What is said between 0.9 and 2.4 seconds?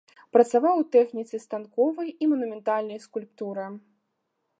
тэхніцы станковай і